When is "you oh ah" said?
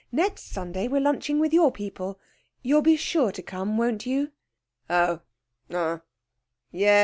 4.07-6.01